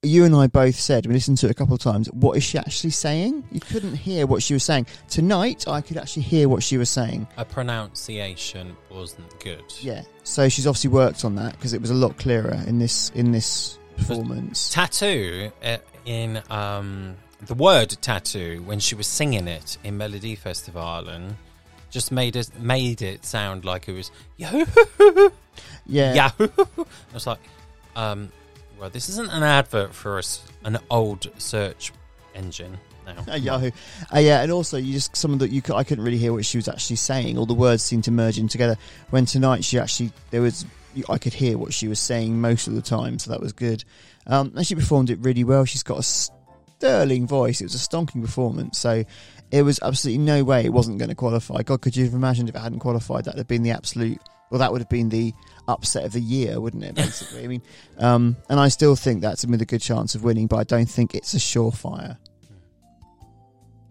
[0.05, 2.11] You and I both said we listened to it a couple of times.
[2.11, 3.43] What is she actually saying?
[3.51, 4.87] You couldn't hear what she was saying.
[5.09, 7.27] Tonight, I could actually hear what she was saying.
[7.37, 9.63] Her pronunciation wasn't good.
[9.81, 13.09] Yeah, so she's obviously worked on that because it was a lot clearer in this
[13.15, 14.69] in this performance.
[14.69, 20.81] Tattoo uh, in um, the word tattoo when she was singing it in Melody Festival
[20.81, 21.35] Festivalen
[21.91, 25.29] just made it made it sound like it was Yahoo.
[25.85, 26.49] Yeah, Yahoo.
[26.57, 27.39] I was like,
[27.95, 28.29] um,
[28.79, 30.21] well, this isn't an advert for
[30.63, 31.91] an old search
[32.33, 33.23] engine now.
[33.27, 33.71] Uh, Yahoo.
[34.13, 36.45] Uh, yeah, and also you just some of you cou- I couldn't really hear what
[36.45, 37.37] she was actually saying.
[37.37, 38.77] All the words seemed to merge in together.
[39.09, 40.65] When tonight she actually there was
[41.09, 43.83] I could hear what she was saying most of the time, so that was good.
[44.27, 45.65] Um, and she performed it really well.
[45.65, 47.61] She's got a sterling voice.
[47.61, 48.77] It was a stonking performance.
[48.79, 49.03] So
[49.51, 51.61] it was absolutely no way it wasn't going to qualify.
[51.63, 53.25] God, could you have imagined if it hadn't qualified?
[53.25, 54.19] That'd have been the absolute.
[54.51, 55.33] Well, that would have been the
[55.67, 56.95] upset of the year, wouldn't it?
[56.95, 57.61] Basically, I mean,
[57.97, 60.85] um, and I still think that's with a good chance of winning, but I don't
[60.89, 62.17] think it's a surefire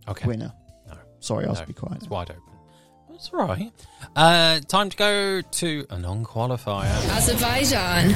[0.09, 0.27] Okay.
[0.29, 0.53] winner.
[0.87, 0.95] No.
[1.21, 1.97] Sorry, I'll No, be quiet.
[1.99, 2.43] It's wide open.
[3.11, 3.73] That's right.
[4.15, 7.11] Uh, time to go to a non-qualifier.
[7.11, 8.15] Azerbaijan.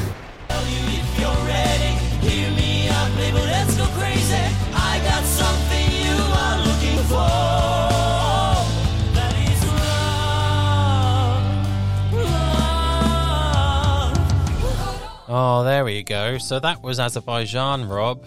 [15.28, 16.38] Oh, there we go.
[16.38, 18.24] So that was Azerbaijan, Rob,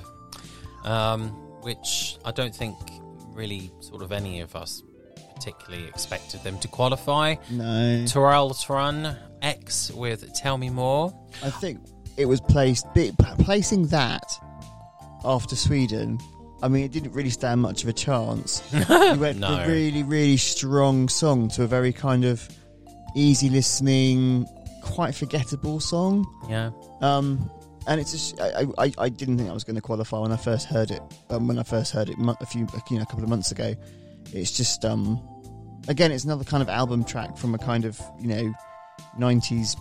[0.83, 1.29] um,
[1.61, 2.75] which I don't think
[3.29, 4.83] really sort of any of us
[5.35, 7.35] particularly expected them to qualify.
[7.49, 11.11] No, Terrell Trun X with Tell Me More.
[11.43, 11.79] I think
[12.17, 12.85] it was placed
[13.39, 14.23] placing that
[15.25, 16.19] after Sweden.
[16.61, 18.61] I mean, it didn't really stand much of a chance.
[18.71, 18.85] you
[19.19, 19.47] went No.
[19.47, 22.47] from a really, really strong song to a very kind of
[23.15, 24.45] easy listening,
[24.81, 26.25] quite forgettable song.
[26.49, 26.71] Yeah.
[27.01, 27.49] Um,
[27.87, 30.37] and it's just, I, I, I didn't think I was going to qualify when I
[30.37, 31.01] first heard it.
[31.29, 33.75] Um, when I first heard it a few, you know, a couple of months ago,
[34.33, 35.19] it's just, um,
[35.87, 38.53] again, it's another kind of album track from a kind of, you know,
[39.17, 39.75] '90s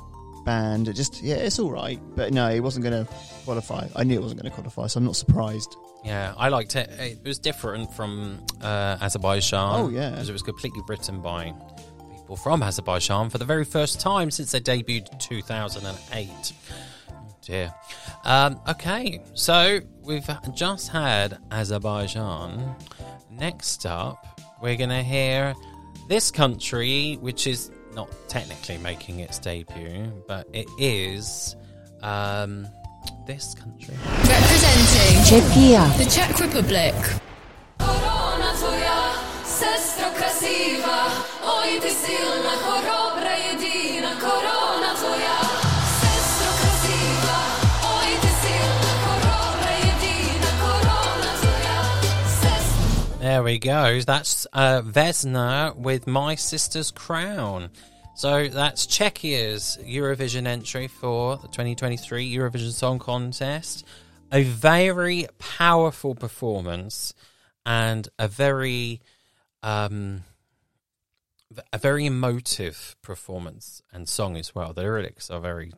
[0.46, 0.88] band.
[0.88, 3.12] It just, yeah, it's all right, but no, it wasn't going to
[3.44, 3.86] qualify.
[3.94, 5.76] I knew it wasn't going to qualify, so I'm not surprised.
[6.02, 6.90] Yeah, I liked it.
[6.98, 9.80] It was different from uh, Azerbaijan.
[9.80, 10.10] Oh, yeah.
[10.10, 11.52] Because it was completely written by
[12.30, 16.52] people from Azerbaijan for the very first time since they debuted in 2008.
[17.10, 17.74] Oh, dear.
[18.22, 22.76] Um, okay, so we've just had Azerbaijan.
[23.32, 25.56] Next up, we're going to hear
[26.08, 31.56] this country, which is not technically making its debut, but it is
[32.00, 32.68] um,
[33.26, 33.96] this country.
[34.06, 35.98] Representing Czechia.
[35.98, 36.94] the Czech Republic.
[37.80, 39.14] Korona tvoja,
[39.44, 41.39] sestro krasiva,
[42.64, 45.40] Хоробра, єдина, корона твоя.
[53.20, 54.00] There we go.
[54.00, 57.70] That's uh, Vesna with My Sister's Crown.
[58.14, 63.84] So that's Czechia's Eurovision entry for the 2023 Eurovision Song Contest.
[64.32, 67.14] A very powerful performance
[67.66, 69.00] and a very
[69.62, 70.24] um,
[71.72, 74.72] a very emotive performance and song as well.
[74.72, 75.72] The lyrics are very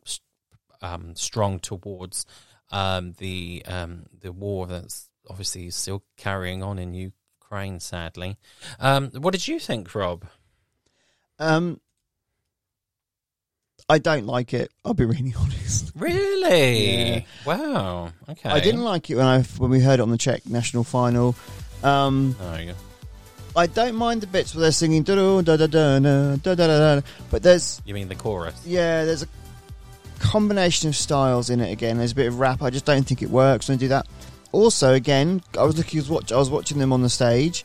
[0.81, 2.25] um, strong towards
[2.71, 7.79] um, the um, the war that's obviously still carrying on in Ukraine.
[7.79, 8.37] Sadly,
[8.79, 10.25] um, what did you think, Rob?
[11.39, 11.79] Um,
[13.89, 14.71] I don't like it.
[14.85, 15.91] I'll be really honest.
[15.95, 17.07] Really?
[17.09, 17.21] Yeah.
[17.45, 18.11] Wow.
[18.29, 18.49] Okay.
[18.49, 21.35] I didn't like it when I when we heard it on the Czech national final.
[21.83, 22.73] Um, Oh, yeah.
[23.55, 27.01] I don't mind the bits where they're singing da da da da da da da,
[27.29, 28.55] but there's You mean the chorus?
[28.65, 29.27] yeah, there's a
[30.19, 31.97] combination of styles in it again.
[31.97, 32.61] There's a bit of rap.
[32.63, 34.07] I just don't think it works when I do that.
[34.51, 35.99] Also, again, I was looking.
[35.99, 37.63] I was, watch, I was watching them on the stage.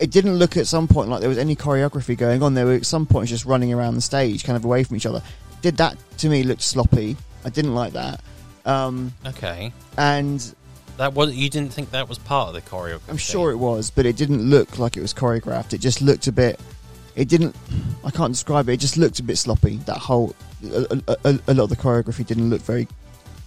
[0.00, 2.52] It didn't look at some point like there was any choreography going on.
[2.54, 5.06] They were at some point just running around the stage, kind of away from each
[5.06, 5.22] other.
[5.62, 7.16] Did that to me looked sloppy.
[7.44, 8.20] I didn't like that.
[8.66, 9.72] Um, Okay.
[9.96, 10.54] and
[10.96, 13.08] that was you didn't think that was part of the choreography?
[13.08, 15.72] I'm sure it was, but it didn't look like it was choreographed.
[15.72, 16.58] It just looked a bit.
[17.14, 17.54] It didn't.
[18.04, 18.74] I can't describe it.
[18.74, 19.76] It just looked a bit sloppy.
[19.78, 20.34] That whole
[20.72, 22.88] a, a, a, lot of the choreography didn't look very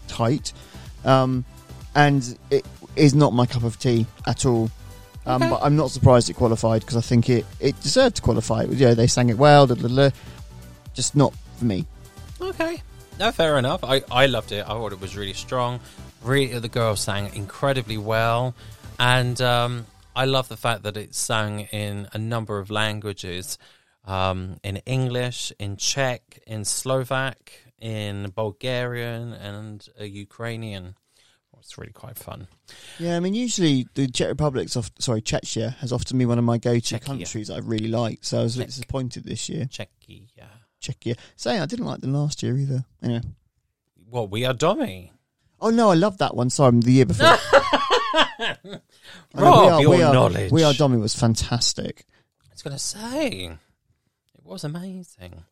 [0.07, 0.53] tight,
[1.05, 1.45] um,
[1.95, 4.69] and it is not my cup of tea at all.
[5.25, 5.49] Um, Okay.
[5.51, 8.63] But I'm not surprised it qualified because I think it, it deserved to qualify.
[8.63, 9.67] You know, they sang it well.
[9.67, 10.09] Da, da, da,
[10.93, 11.85] just not for me.
[12.41, 12.81] Okay.
[13.19, 13.83] No, fair enough.
[13.83, 14.63] I, I loved it.
[14.63, 15.81] I thought it was really strong.
[16.21, 18.53] Really, the girl sang incredibly well,
[18.99, 23.57] and um, I love the fact that it's sung in a number of languages,
[24.05, 30.95] um, in English, in Czech, in Slovak, in Bulgarian, and Ukrainian.
[31.59, 32.47] It's really quite fun.
[32.99, 36.45] Yeah, I mean, usually the Czech Republic's off, sorry, Czechia has often been one of
[36.45, 37.01] my go-to Czechia.
[37.01, 38.19] countries I really like.
[38.21, 39.65] So I was a bit disappointed this year.
[39.65, 40.47] Czechia.
[40.81, 41.17] Czechia.
[41.35, 42.85] Saying I didn't like them last year either.
[43.03, 43.21] Anyway.
[44.09, 45.11] Well, we are dummy.
[45.61, 46.49] Oh no, I love that one.
[46.49, 47.27] Sorry, the year before.
[48.37, 48.57] I
[49.33, 50.51] know, Rob, your we are, knowledge.
[50.51, 52.05] We are Dummy was fantastic.
[52.45, 55.43] I was going to say, it was amazing.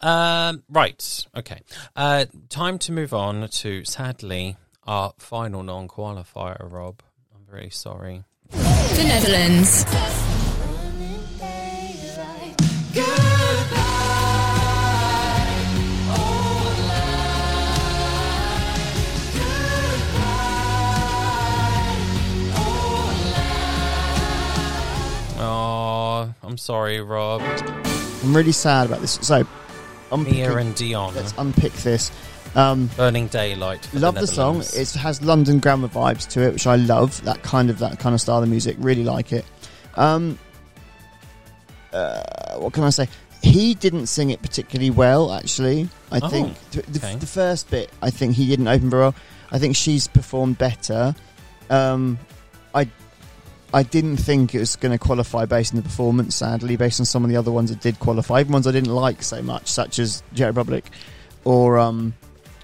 [0.00, 1.62] Um, right, okay.
[1.96, 7.02] Uh, time to move on to, sadly, our final non qualifier, Rob.
[7.34, 8.24] I'm I'm really sorry.
[8.50, 10.37] The Netherlands.
[26.42, 27.40] I'm sorry, Rob.
[27.42, 29.18] I'm really sad about this.
[29.22, 29.46] So,
[30.12, 31.14] unpicking, Mia and Dion.
[31.14, 32.10] let's unpick this.
[32.54, 33.88] Um, Burning Daylight.
[33.92, 34.62] love the, song.
[34.74, 37.22] It has London grammar vibes to it, which I love.
[37.24, 38.76] That kind of that kind of style of music.
[38.80, 39.44] Really like it.
[39.96, 40.38] Um,
[41.92, 43.08] uh, what can I say?
[43.42, 45.88] He didn't sing it particularly well, actually.
[46.10, 47.16] I Oh, think th- the, okay.
[47.16, 49.14] the first bit, I think he didn't open very well.
[49.52, 51.14] I think she's performed better.
[51.70, 52.18] Um,
[52.74, 52.88] I
[53.72, 56.36] I didn't think it was going to qualify based on the performance.
[56.36, 58.94] Sadly, based on some of the other ones that did qualify, even ones I didn't
[58.94, 60.84] like so much, such as Czech Republic
[61.44, 62.14] or um,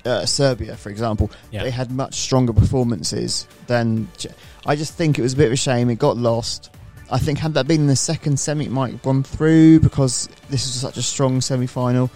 [0.05, 1.31] uh, Serbia, for example.
[1.51, 1.63] Yeah.
[1.63, 4.09] They had much stronger performances than.
[4.17, 4.33] Czech.
[4.67, 5.91] I just think it was a bit of a shame.
[5.91, 6.71] It got lost.
[7.11, 10.65] I think had that been the second semi, it might have gone through because this
[10.65, 12.11] was such a strong semi-final.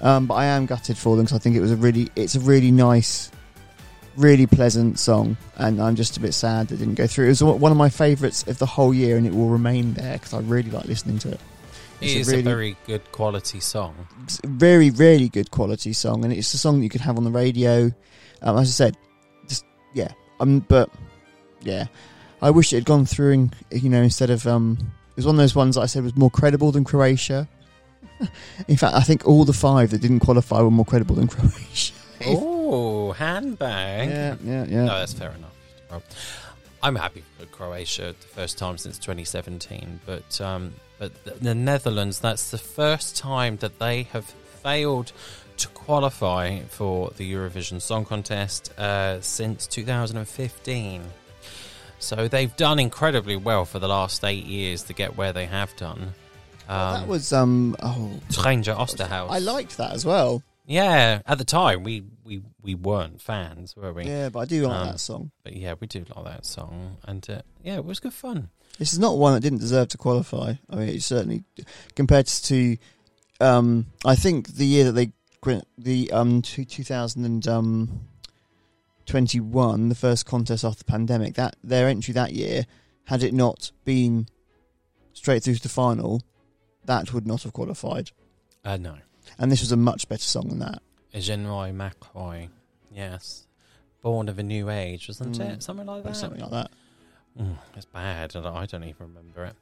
[0.00, 2.34] Um, but I am gutted for them because I think it was a really, it's
[2.34, 3.30] a really nice,
[4.20, 7.26] really pleasant song, and I'm just a bit sad that it didn't go through.
[7.26, 10.14] It was one of my favourites of the whole year, and it will remain there
[10.14, 11.40] because I really like listening to it.
[12.00, 13.94] It It's is a a very good quality song.
[14.44, 17.30] very, really good quality song, and it's a song that you could have on the
[17.30, 17.92] radio.
[18.42, 18.96] Um, as I said,
[19.48, 20.12] just yeah.
[20.38, 20.88] Um, but
[21.62, 21.86] yeah,
[22.40, 24.78] I wish it had gone through, and you know, instead of um,
[25.10, 27.48] it was one of those ones that I said was more credible than Croatia.
[28.68, 31.92] In fact, I think all the five that didn't qualify were more credible than Croatia.
[32.26, 32.59] Oh,
[33.16, 34.08] handbag.
[34.08, 34.84] Yeah, yeah, yeah.
[34.84, 36.02] No, that's fair enough.
[36.82, 42.20] I'm happy for Croatia the first time since 2017, but um, but the- the Netherlands
[42.20, 44.24] that's the first time that they have
[44.62, 45.12] failed
[45.58, 51.02] to qualify for the Eurovision Song Contest uh, since 2015.
[51.98, 55.76] So they've done incredibly well for the last eight years to get where they have
[55.76, 56.14] done.
[56.66, 57.76] Um, that was um.
[57.82, 59.28] Oh, Trijntje Oosterhuis.
[59.30, 60.42] I liked that as well.
[60.70, 64.04] Yeah, at the time we we we weren't fans, were we?
[64.04, 65.32] Yeah, but I do like Um, that song.
[65.42, 68.50] But yeah, we do like that song, and uh, yeah, it was good fun.
[68.78, 70.54] This is not one that didn't deserve to qualify.
[70.70, 71.42] I mean, it certainly
[71.96, 72.76] compared to,
[73.40, 75.10] um, I think the year that they
[75.76, 78.06] the um two thousand and um
[79.06, 81.34] twenty one, the first contest after the pandemic.
[81.34, 82.64] That their entry that year,
[83.06, 84.28] had it not been
[85.14, 86.22] straight through to the final,
[86.84, 88.12] that would not have qualified.
[88.64, 88.98] Uh, no,
[89.38, 90.82] And this was a much better song than that.
[91.14, 92.48] Jeangu Macrooy,
[92.94, 93.46] yes,
[94.02, 95.50] born of a new age, wasn't Mm.
[95.54, 95.62] it?
[95.62, 96.16] Something like that.
[96.16, 96.70] something like that.
[97.40, 98.34] Mm, it's bad.
[98.34, 99.56] and I don't even remember it.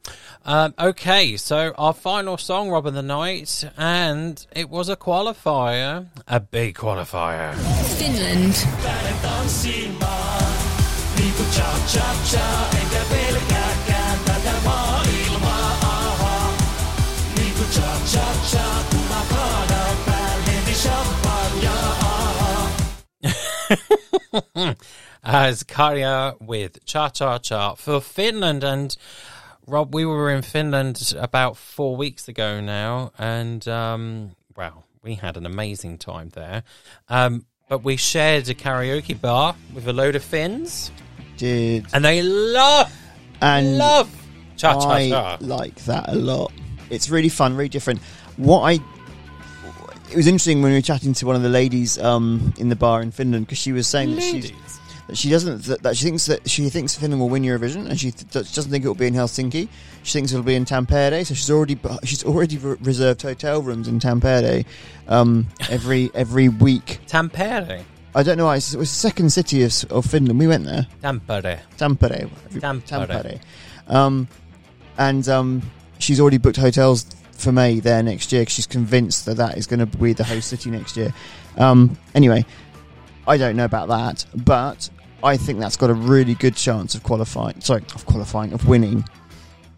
[0.45, 6.07] Um, okay, so our final song, Rob of the Night, and it was a qualifier,
[6.27, 7.55] a big qualifier.
[7.99, 8.55] Finland.
[25.23, 28.65] as Käärijä with Cha Cha Cha for Finland.
[28.65, 28.97] And
[29.67, 35.37] Rob, we were in Finland about four weeks ago now, and um, wow, we had
[35.37, 36.63] an amazing time there.
[37.09, 40.91] Um, but we shared a karaoke bar with a load of Finns,
[41.37, 42.91] Did and they love,
[43.43, 44.11] and love
[44.57, 45.37] Cha Cha I Cha.
[45.41, 46.51] like that a lot.
[46.91, 48.01] It's really fun, really different.
[48.37, 48.79] What I
[50.11, 52.77] it was interesting when we were chatting to one of the ladies um, in the
[52.77, 54.53] bar in Finland because she was saying that she's
[55.09, 57.99] that she doesn't that, that she thinks that she thinks Finland will win Eurovision and
[57.99, 59.69] she th- doesn't think it will be in Helsinki.
[60.03, 63.89] She thinks it'll be in Tampere, so she's already she's already re- reserved hotel rooms
[63.89, 64.65] in Tampere
[65.09, 67.01] um, every every week.
[67.07, 67.83] Tampere.
[68.15, 68.47] I don't know.
[68.47, 70.39] why, It was the second city of, of Finland.
[70.39, 70.87] We went there.
[71.03, 71.61] Tampere.
[71.77, 72.29] Tampere.
[72.59, 73.07] Tampere.
[73.07, 73.41] Tampere.
[73.87, 74.29] Um,
[74.97, 75.63] and um,
[75.99, 77.05] she's already booked hotels
[77.39, 80.25] for May there next year 'cause she's convinced that that is going to be the
[80.25, 81.15] host city next year.
[81.57, 82.45] Um, anyway,
[83.27, 84.91] I don't know about that, but
[85.23, 87.61] I think that's got a really good chance of qualifying.
[87.61, 89.05] Sorry, of qualifying, of winning.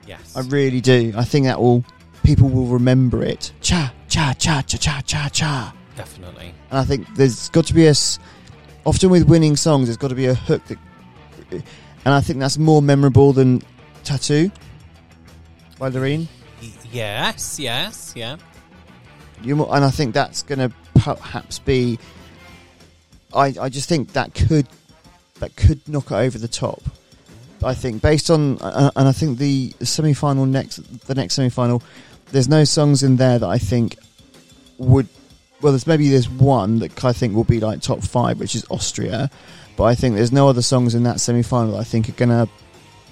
[0.06, 0.34] Yes.
[0.34, 1.12] I really do.
[1.16, 1.84] I think that will
[2.22, 3.52] people will remember it.
[3.60, 5.74] Cha cha cha cha cha cha cha.
[5.96, 6.54] Definitely.
[6.70, 7.94] And I think there's got to be a.
[8.86, 10.78] Often with winning songs, there's got to be a hook that,
[11.52, 13.62] and I think that's more memorable than
[14.04, 14.50] "Tattoo"
[15.78, 16.28] by Loreen.
[16.92, 18.36] Yes, yes, yeah.
[19.42, 21.98] You and I think that's going to perhaps be.
[23.32, 24.66] I I just think that could
[25.38, 26.82] that could knock it over the top.
[27.62, 30.76] I think based on uh, and I think the semi final next
[31.06, 31.82] the next semi final,
[32.32, 33.96] there's no songs in there that I think
[34.78, 35.08] would.
[35.60, 38.64] Well, there's maybe there's one that I think will be like top five, which is
[38.70, 39.30] Austria.
[39.76, 42.12] But I think there's no other songs in that semi final that I think are
[42.12, 42.48] going to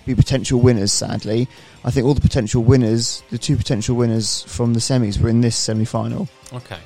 [0.09, 0.93] be potential winners.
[0.93, 1.49] Sadly,
[1.85, 5.41] I think all the potential winners, the two potential winners from the semis, were in
[5.41, 6.29] this semi-final.
[6.53, 6.79] Okay.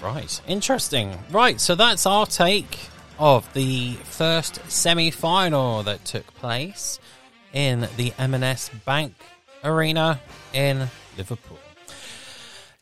[0.00, 0.40] Right.
[0.46, 1.18] Interesting.
[1.30, 1.60] Right.
[1.60, 2.78] So that's our take
[3.18, 7.00] of the first semi final that took place
[7.52, 9.14] in the M&S Bank
[9.64, 10.20] Arena
[10.52, 11.58] in Liverpool.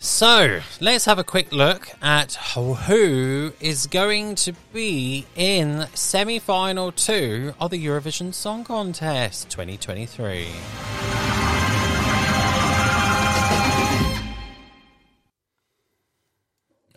[0.05, 6.93] So let's have a quick look at who is going to be in semi final
[6.93, 10.49] two of the Eurovision Song Contest 2023.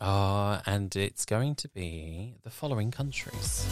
[0.01, 3.65] Uh, and it's going to be the following countries.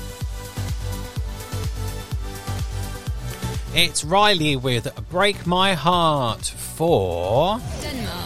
[3.75, 8.24] It's Reiley with Break My Heart for Denmark.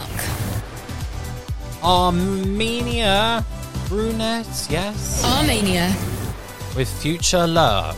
[1.82, 3.44] Armenia.
[3.88, 5.24] Brunette, yes.
[5.24, 5.92] Armenia.
[6.76, 7.96] With Future Love.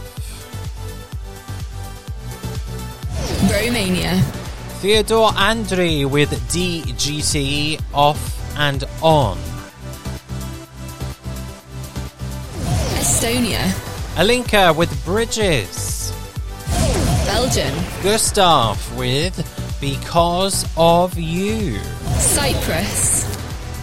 [3.50, 4.20] Romania.
[4.80, 8.18] Theodor Andrei with DGT Off
[8.58, 9.36] and On.
[12.98, 13.60] Estonia.
[14.16, 16.12] Alika with Bridges.
[17.26, 17.74] Belgium.
[18.02, 19.36] Gustaph with
[19.80, 21.78] Because of You.
[22.18, 23.21] Cyprus.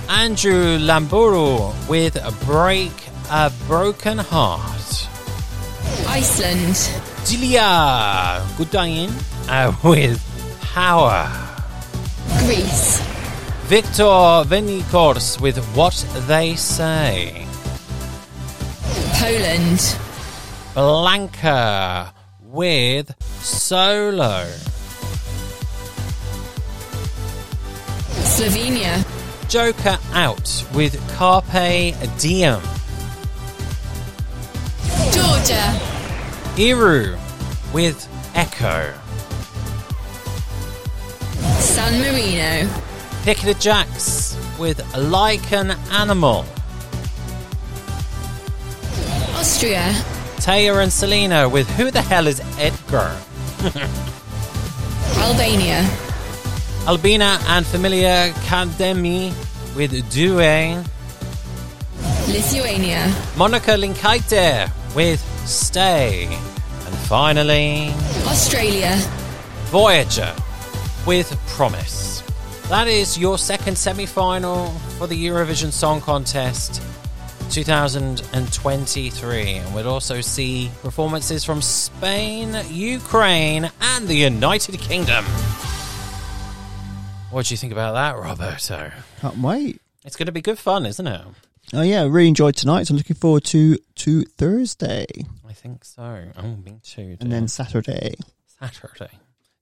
[0.10, 2.92] Andrew Lambrou with Break
[3.30, 5.08] a Broken Heart.
[6.08, 6.76] Iceland.
[7.26, 9.12] Diljá Gudayin
[9.48, 10.20] uh, with
[10.74, 11.30] Power.
[12.40, 13.00] Greece.
[13.68, 15.94] Victor Vernicos with What
[16.28, 17.46] They Say.
[19.14, 19.80] Poland.
[20.74, 24.48] Blanka with Solo.
[28.26, 29.04] Slovenia.
[29.50, 32.62] Joker out with Carpe Diem.
[35.12, 35.74] Georgia.
[36.56, 37.18] Iru
[37.74, 38.94] with Echo.
[41.58, 42.70] San Marino.
[43.24, 46.46] Piqued Jacks with Like an Animal.
[49.36, 49.94] Austria.
[50.38, 53.18] Teya and Salena with Who the Hell is Edgar?
[55.18, 55.90] Albania.
[56.90, 59.32] Albina and Familja Kelmendi
[59.76, 60.84] with Duje.
[62.28, 63.14] Lithuania.
[63.36, 66.26] Monika Linkytė with Stay.
[66.26, 67.92] And finally,
[68.26, 68.96] Australia.
[69.70, 70.34] Voyager
[71.06, 72.24] with Promise.
[72.70, 76.82] That is your second semi final for the Eurovision Song Contest
[77.52, 79.58] 2023.
[79.58, 85.24] And we'll also see performances from Spain, Ukraine, and the United Kingdom.
[87.32, 88.92] What do you think about that, Roberto?
[89.22, 89.82] Can't wait.
[90.04, 91.22] It's going to be good fun, isn't it?
[91.74, 92.88] Oh yeah, really enjoyed tonight.
[92.88, 95.06] So I'm looking forward to to Thursday
[95.48, 96.24] I think so.
[96.38, 97.18] Oh, me too.
[97.20, 98.16] and then Saturday.
[98.60, 99.12] Saturday.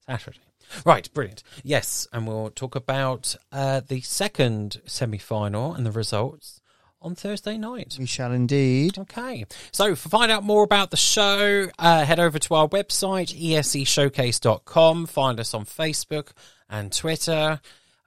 [0.05, 0.39] Saturday.
[0.85, 1.43] Right, brilliant.
[1.63, 6.61] Yes, and we'll talk about uh, the second semi final and the results
[7.01, 7.95] on Thursday night.
[7.99, 8.97] We shall indeed.
[8.97, 13.33] Okay, so to find out more about the show, uh, head over to our website,
[13.37, 15.05] escshowcase.com.
[15.05, 16.31] Find us on Facebook
[16.69, 17.59] and Twitter.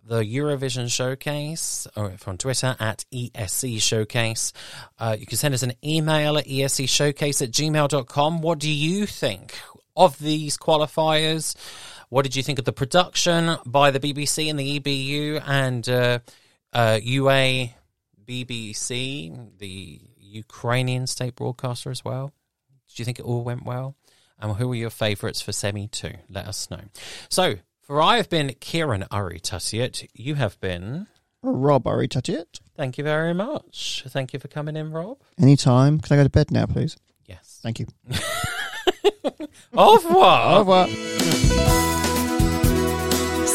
[0.02, 4.52] The Eurovision Showcase, or on Twitter at ESC Showcase.
[4.98, 8.40] Uh, you can send us an email at escshowcase at gmail.com.
[8.40, 9.58] What do you think
[9.94, 11.54] of these qualifiers?
[12.08, 16.18] What did you think of the production by the BBC and the EBU and uh,
[16.72, 17.68] uh, UA
[18.24, 22.32] BBC, the Ukrainian state broadcaster as well?
[22.88, 23.96] Did you think it all went well?
[24.40, 26.14] And who were your favourites for semi two?
[26.28, 26.80] Let us know.
[27.28, 27.56] So,
[27.91, 30.07] for I have been Ciaran Urry-Tuttiett.
[30.14, 31.09] You have been.
[31.43, 32.07] Rob, are we?
[32.76, 34.05] Thank you very much.
[34.07, 35.18] Thank you for coming in, Rob.
[35.43, 35.99] Anytime.
[35.99, 36.97] Can I go to bed now, please?
[37.26, 37.59] Yes.
[37.64, 37.88] Thank you.
[39.76, 40.55] Au revoir.
[40.55, 40.86] Au revoir.